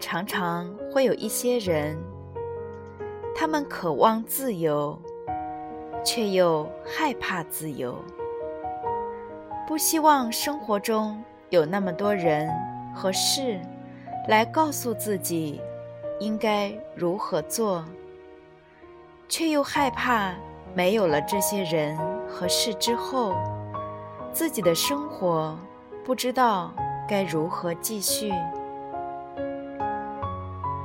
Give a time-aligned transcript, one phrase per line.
[0.00, 1.98] 常常会有一些人，
[3.34, 4.98] 他们渴望自由，
[6.04, 7.96] 却又害怕自由，
[9.66, 12.48] 不希望生活中有那么多人
[12.94, 13.60] 和事
[14.28, 15.60] 来告诉自己
[16.20, 17.84] 应该如何做，
[19.28, 20.32] 却又害怕
[20.74, 23.34] 没有了这些人和事之后，
[24.32, 25.58] 自己的生活
[26.04, 26.72] 不知道
[27.08, 28.32] 该如何继续。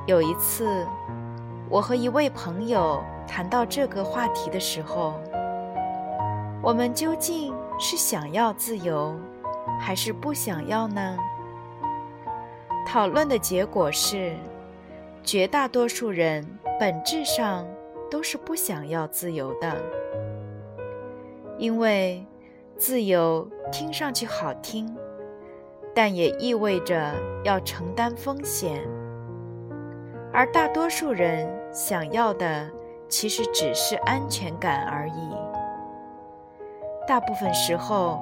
[0.05, 0.85] 有一次，
[1.69, 5.13] 我和一位朋友谈到这个话题的时候，
[6.61, 9.15] 我们究竟是想要自由，
[9.79, 11.17] 还是不想要呢？
[12.85, 14.35] 讨论的结果是，
[15.23, 16.45] 绝大多数人
[16.77, 17.65] 本质上
[18.11, 19.81] 都是不想要自由的，
[21.57, 22.25] 因为
[22.77, 24.93] 自由听上去好听，
[25.95, 27.13] 但也意味着
[27.45, 28.85] 要承担风险。
[30.33, 32.67] 而大多数人想要的，
[33.07, 35.29] 其实只是安全感而已。
[37.07, 38.19] 大部分时候，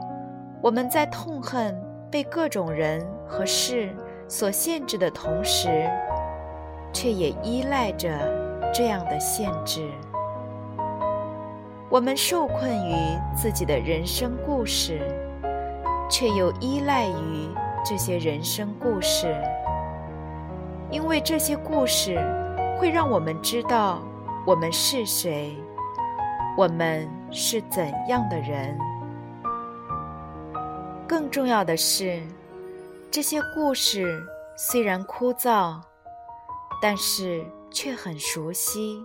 [0.62, 1.74] 我们在痛恨
[2.12, 3.96] 被各种人和事
[4.28, 5.90] 所限制的同时，
[6.92, 8.10] 却也依赖着
[8.74, 9.90] 这样的限制。
[11.90, 12.94] 我们受困于
[13.34, 15.00] 自己的人生故事，
[16.10, 17.50] 却又依赖于
[17.86, 19.34] 这些人生故事。
[20.92, 22.20] 因为这些故事
[22.78, 24.02] 会让我们知道
[24.46, 25.56] 我们是谁，
[26.58, 28.78] 我们是怎样的人。
[31.08, 32.22] 更重要的是，
[33.10, 34.22] 这些故事
[34.58, 35.80] 虽然枯燥，
[36.82, 39.02] 但是却很熟悉，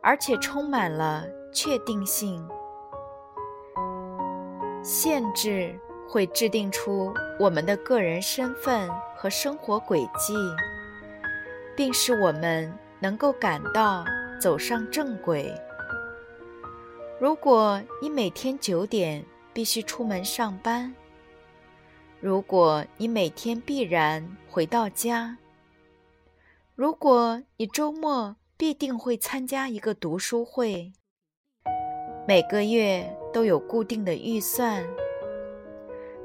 [0.00, 2.44] 而且充满了确定性。
[4.82, 5.78] 限制
[6.08, 8.90] 会制定出我们的个人身份。
[9.16, 10.34] 和生活轨迹，
[11.76, 14.04] 并使我们能够感到
[14.40, 15.52] 走上正轨。
[17.20, 20.94] 如果你每天九点必须出门上班，
[22.20, 25.36] 如果你每天必然回到家，
[26.74, 30.92] 如果你周末必定会参加一个读书会，
[32.26, 34.84] 每个月都有固定的预算，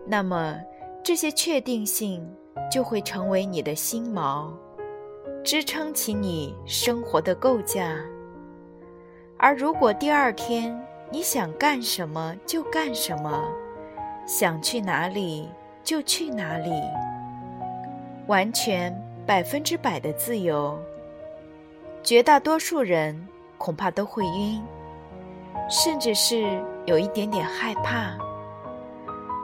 [0.07, 0.59] 那么
[1.03, 2.27] 这些确定性。
[2.69, 4.51] 就会成为你的心锚，
[5.49, 7.97] 支撑起你生活的构架。
[9.35, 10.79] 而如果第二天
[11.09, 13.43] 你想干什么就干什么，
[14.27, 15.49] 想去哪里
[15.83, 16.69] 就去哪里，
[18.27, 18.95] 完全
[19.25, 20.77] 百分之百的自由，
[22.03, 23.27] 绝大多数人
[23.57, 24.63] 恐怕都会晕，
[25.67, 28.15] 甚至是有一点点害怕。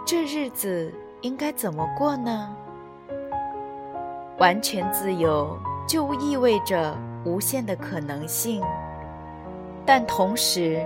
[0.06, 2.56] 这日子应该怎么过呢？
[4.38, 5.58] 完全自由
[5.88, 8.62] 就意味着无限的可能性，
[9.86, 10.86] 但同时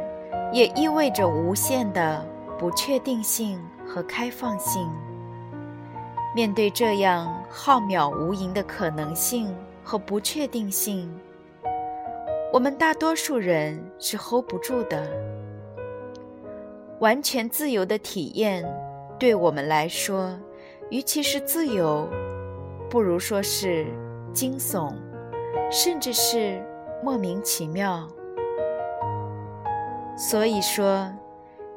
[0.51, 2.25] 也意味着无限的
[2.57, 4.89] 不确定性和开放性。
[6.35, 11.11] 面对这样浩渺无垠的可能性和不确定性，
[12.53, 15.09] 我们大多数人是 hold 不住的。
[16.99, 18.63] 完全自由的体验，
[19.17, 20.37] 对我们来说，
[20.89, 22.07] 与其是自由。
[22.89, 23.85] 不如说是
[24.33, 24.93] 惊悚，
[25.71, 26.63] 甚至是
[27.03, 28.07] 莫名其妙。
[30.17, 31.09] 所以说，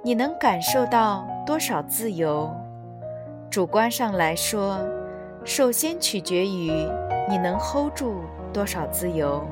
[0.03, 2.51] 你能感受到多少自由，
[3.51, 4.79] 主观上来说，
[5.45, 6.73] 首先取决于
[7.29, 8.23] 你能 hold 住
[8.53, 9.43] 多少自由，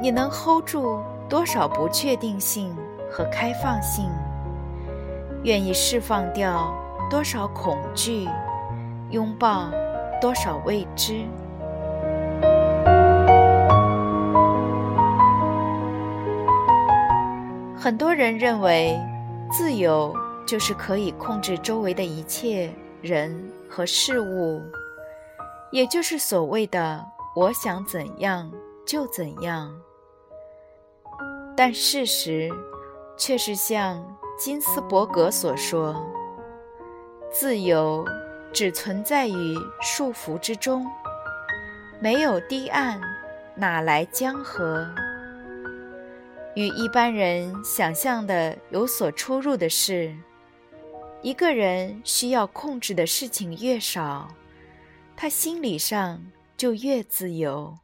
[0.00, 2.74] 你能 hold 住多少不确定性
[3.10, 4.10] 和开放性，
[5.42, 6.74] 愿意释放掉
[7.10, 8.28] 多少恐惧，
[9.10, 9.70] 拥抱。
[10.20, 11.28] 多少未知？
[17.88, 19.00] 很多人认为，
[19.50, 20.14] 自由
[20.46, 22.70] 就是可以控制周围的一切
[23.00, 24.60] 人和事物，
[25.72, 27.02] 也就是所谓的
[27.34, 28.52] “我想怎样
[28.84, 29.74] 就怎样”。
[31.56, 32.50] 但事实
[33.16, 34.04] 却是像
[34.38, 35.96] 金斯伯格所说
[37.32, 38.04] ：“自由。”
[38.52, 40.86] 只存在于束缚之中，
[42.00, 43.00] 没有堤岸，
[43.54, 44.86] 哪来江河？
[46.58, 50.12] 与一般人想象的有所出入的是，
[51.22, 54.26] 一个人需要控制的事情越少，
[55.16, 56.20] 他心理上
[56.56, 57.78] 就越自由。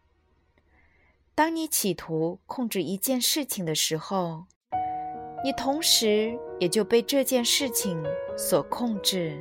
[1.37, 4.43] 当你企图控制一件事情的时候，
[5.44, 8.03] 你同时也就被这件事情
[8.37, 9.41] 所控制。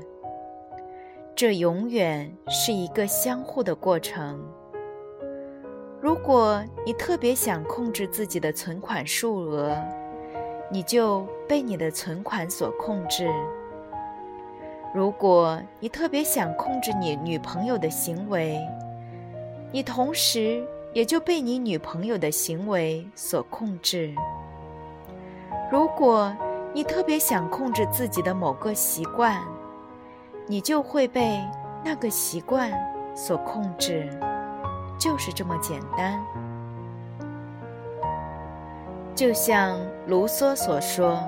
[1.36, 4.48] 这永远是一个相互的过程。
[6.04, 9.74] 如果你特别想控制自己的存款数额，
[10.70, 13.30] 你就被你的存款所控制；
[14.94, 18.60] 如果你特别想控制你女朋友的行为，
[19.72, 20.62] 你同时。
[20.94, 24.14] 也就被你女朋友的行为所控制。
[25.72, 26.32] 如果
[26.72, 29.44] 你特别想控制自己的某个习惯，
[30.46, 31.42] 你就会被
[31.84, 32.72] 那个习惯
[33.16, 34.08] 所控制，
[35.04, 36.18] 就是这么简单。
[39.14, 39.78] 就像
[40.08, 41.22] 卢梭所说：“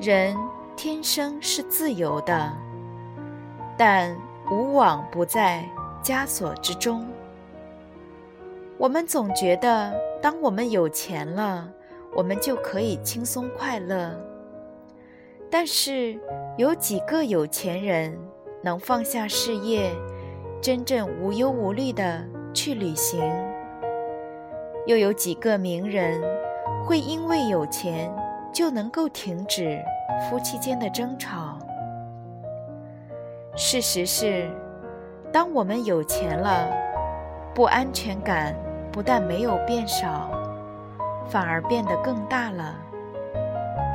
[0.00, 0.34] 人
[0.74, 2.50] 天生是自由的，
[3.76, 4.16] 但
[4.50, 5.68] 无往不在
[6.02, 7.06] 枷锁之中。”
[8.78, 11.68] 我们总觉得，当我们有钱了，
[12.14, 14.18] 我们就可以轻松快乐。
[15.50, 16.18] 但是，
[16.56, 18.18] 有几个有钱人
[18.62, 19.92] 能放下事业，
[20.60, 22.22] 真正无忧无虑的
[22.52, 23.22] 去旅行？
[24.86, 26.20] 又有几个名人
[26.84, 28.12] 会因为有钱
[28.52, 29.82] 就能够停止
[30.28, 31.58] 夫妻间的争吵？
[33.56, 34.50] 事实是，
[35.32, 36.70] 当我们有钱了，
[37.54, 38.54] 不安全感。
[38.92, 40.28] 不但没有变少，
[41.28, 42.74] 反而变得更大了。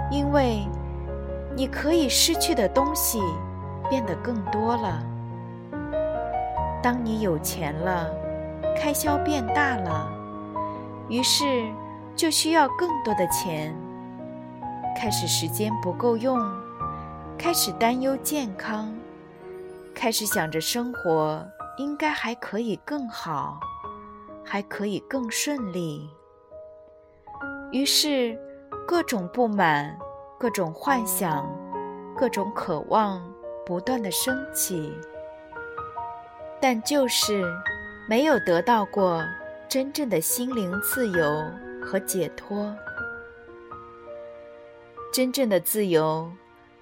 [0.10, 0.66] 因为
[1.54, 3.20] 你可以失去的东西
[3.90, 5.04] 变得更多了。
[6.86, 8.14] 当你有钱了，
[8.78, 10.08] 开销变大了，
[11.10, 11.66] 于是
[12.16, 13.76] 就需要更多的钱。
[14.96, 16.40] 开始时间不够用，
[17.40, 18.94] 开始担忧健康，
[19.96, 21.44] 开始想着生活
[21.80, 23.60] 应该还可以更好。
[24.44, 26.08] 还可以更顺利。
[27.72, 28.40] 于是，
[28.88, 29.98] 各种不满、
[30.38, 31.50] 各种幻想、
[32.16, 33.20] 各种渴望
[33.66, 34.94] 不断的升起，
[36.68, 37.44] 但就是
[38.10, 39.24] 没有得到过
[39.70, 41.46] 真正的心灵自由
[41.80, 42.76] 和解脱。
[45.14, 46.34] 真正的自由，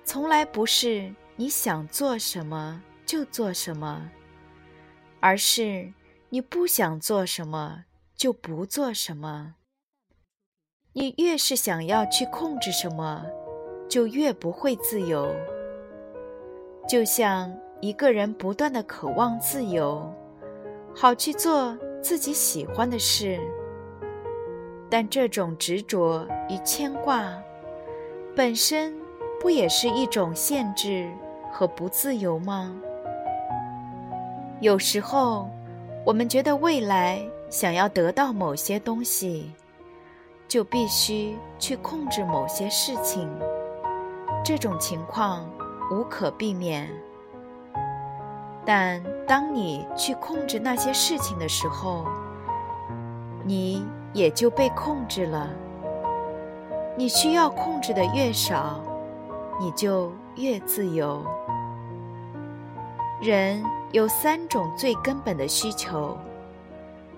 [0.05, 4.09] 从来不是你想做什么就做什么，
[5.19, 5.91] 而是。
[6.29, 7.83] 你不想做什么，
[8.15, 9.55] 就不做什么。
[10.93, 13.25] 你越是想要去控制什么，
[13.89, 15.35] 就越不会自由。
[16.87, 17.53] 就像
[17.83, 20.09] 一个人不断的渴望自由，
[20.95, 23.37] 好去做自己喜欢的事，
[24.89, 27.21] 但这种执着与牵挂，
[28.33, 28.95] 本身
[29.41, 31.11] 不也是一种限制
[31.51, 32.73] 和不自由吗？
[34.61, 35.49] 有时候。
[36.05, 39.49] 我们觉得未来想要得到某些东西，
[40.49, 43.29] 就必须去控制某些事情。
[44.43, 45.49] 这种情况
[45.89, 46.89] 无可避免。
[48.65, 52.05] 但当你去控制那些事情的时候，
[53.43, 55.49] 你也就被控制了。
[56.95, 58.79] 你需要控制的越少，
[59.59, 61.23] 你就越自由。
[63.21, 63.63] 人。
[63.93, 66.17] 有三种最根本的需求：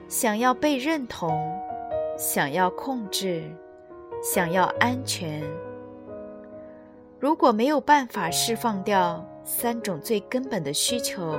[0.09, 1.31] 想要被认同，
[2.17, 3.49] 想要控制，
[4.21, 5.41] 想要安全。
[7.17, 11.37] 如果没有办法释放掉三种最根本的需求，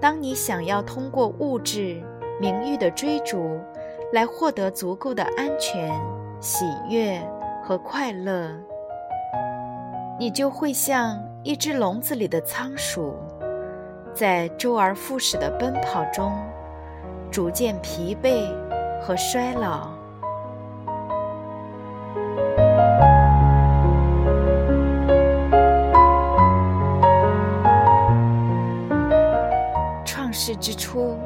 [0.00, 2.00] 当你想要通过物质、
[2.40, 3.60] 名誉的追逐
[4.12, 5.92] 来获得足够的安全、
[6.40, 7.20] 喜悦
[7.64, 8.56] 和快乐，
[10.16, 13.16] 你就会像一只笼子里的仓鼠。
[14.14, 16.32] 在周而复始的奔跑中，
[17.32, 18.46] 逐渐疲惫
[19.02, 19.99] 和衰老。
[30.60, 31.16] 之初，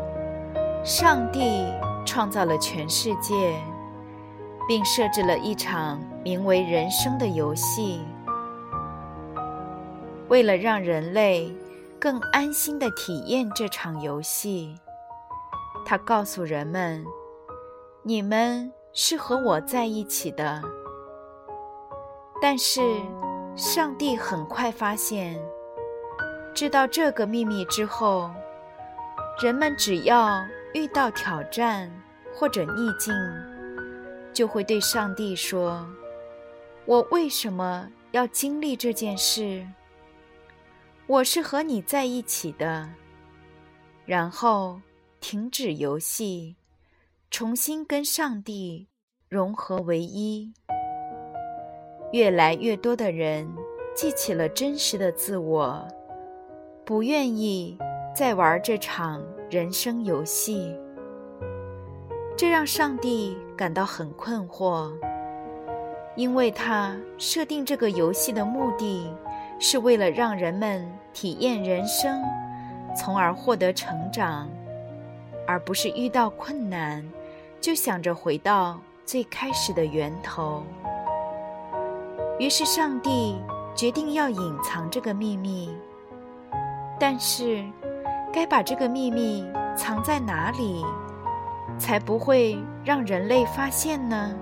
[0.85, 1.67] 上帝
[2.07, 3.55] 创造了全世界，
[4.69, 8.01] 并设置了一场名为人生的游戏，
[10.29, 11.53] 为了让人类。
[12.01, 14.79] 更安心的体验这场游戏，
[15.87, 17.03] 他告诉人们
[18.05, 20.61] ：“你们是和我在一起的。”
[22.43, 22.83] 但是，
[23.57, 25.41] 上帝很快发现，
[26.53, 28.31] 知道这个秘密之后，
[29.43, 31.91] 人们只要遇到挑战
[32.33, 33.13] 或者逆境，
[34.33, 35.85] 就会对上帝说
[36.87, 39.67] ：“我为什么要经历这件事？
[41.09, 42.89] 我是和你在一起的。”
[44.07, 44.81] 然后
[45.19, 46.55] 停止游戏，
[47.29, 48.87] 重新跟上帝
[49.29, 50.53] 融合为一。
[52.13, 53.53] 越来越多的人
[53.97, 55.89] 记起了真实的自我，
[56.85, 57.77] 不愿意
[58.15, 60.73] 在玩这场人生游戏。
[62.37, 64.93] 这让上帝感到很困惑，
[66.15, 69.13] 因为他设定这个游戏的目的
[69.59, 72.23] 是为了让人们体验人生，
[72.97, 74.49] 从而获得成长，
[75.45, 77.05] 而不是遇到困难
[77.61, 80.63] 就想着回到最开始的源头。
[82.39, 83.37] 于是，上帝
[83.75, 85.77] 决定要隐藏这个秘密。
[86.99, 87.65] 但是，
[88.35, 90.85] 该把这个秘密藏在哪里，
[91.79, 94.35] 才不会让人类发现呢？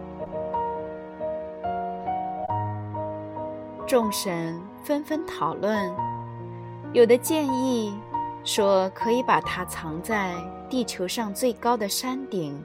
[3.87, 5.95] 众神纷纷讨论，
[6.95, 7.95] 有的建议
[8.45, 10.33] 说可以把它藏在
[10.71, 12.59] 地球上最高的山顶，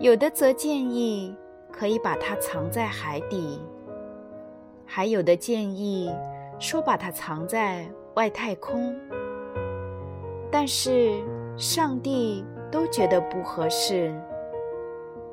[0.00, 1.34] 有的则建议
[1.72, 3.58] 可以把它藏在海底。
[4.84, 6.14] 还有的建议
[6.58, 8.94] 说把它藏在外太空，
[10.56, 11.20] 但是
[11.56, 14.14] 上帝都觉得不合适。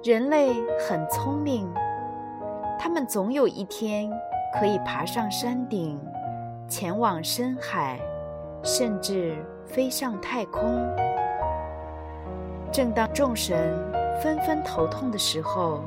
[0.03, 1.71] 人类很聪明，
[2.79, 4.11] 他们总有一天
[4.59, 6.01] 可以爬上山顶，
[6.67, 7.99] 前往深海，
[8.63, 9.35] 甚至
[9.67, 10.63] 飞上太空。
[12.71, 13.55] 正当众神
[14.23, 15.83] 纷纷头痛的时候，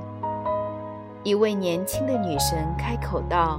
[1.25, 3.59] 一位年轻的女神开口道：“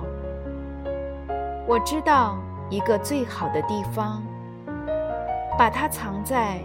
[1.68, 2.38] 我知道
[2.70, 4.24] 一个最好的地方，
[5.58, 6.60] 把它藏在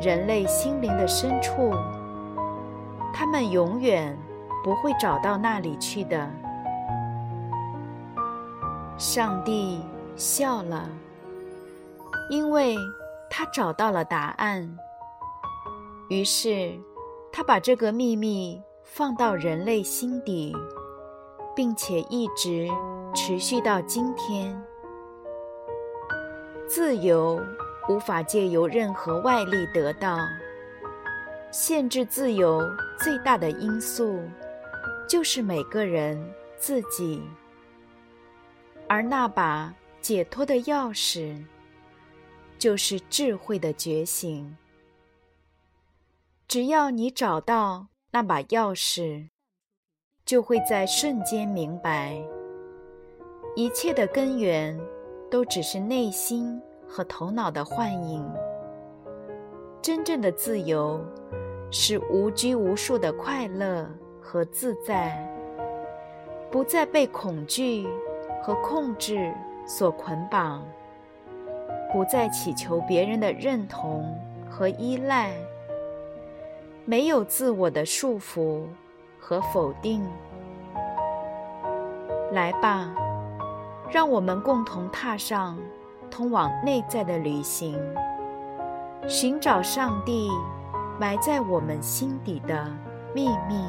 [0.00, 1.72] 人类心灵的深处，
[3.12, 4.18] 他们永远
[4.64, 6.30] 不会找到那里去的。”
[8.98, 9.80] 上帝
[10.16, 10.88] 笑了，
[12.30, 12.76] 因为
[13.30, 14.76] 他找到了答案。
[16.08, 16.72] 于是，
[17.32, 18.62] 他把这个秘密。
[18.84, 20.54] 放到人类心底，
[21.56, 22.68] 并且一直
[23.14, 24.62] 持续到今天。
[26.68, 27.40] 自由
[27.88, 30.18] 无法借由任何外力得到，
[31.50, 32.62] 限制自由
[32.98, 34.20] 最大的因素
[35.08, 36.22] 就是每个人
[36.56, 37.22] 自己。
[38.88, 41.44] 而那把解脱的钥匙，
[42.58, 44.56] 就是智慧的觉醒。
[46.46, 47.86] 只要你找到。
[48.14, 49.30] 那把钥匙，
[50.26, 52.22] 就会在瞬间明白，
[53.56, 54.78] 一切的根源
[55.30, 56.60] 都只是内心
[56.94, 58.22] 和头脑的幻影。
[59.80, 61.00] 真正的自由
[61.70, 63.88] 是无拘无束的快乐
[64.20, 65.26] 和自在，
[66.50, 67.88] 不再被恐惧
[68.42, 69.32] 和控制
[69.66, 70.62] 所捆绑，
[71.90, 74.14] 不再祈求别人的认同
[74.50, 75.32] 和依赖。
[76.84, 78.64] 没有自我的束缚
[79.18, 80.04] 和否定。
[82.32, 82.94] 来吧，
[83.90, 85.58] 让我们共同踏上
[86.12, 87.74] 通往内在的旅行，
[89.08, 90.28] 寻找上帝
[91.00, 92.70] 埋在我们心底的
[93.14, 93.64] 秘密。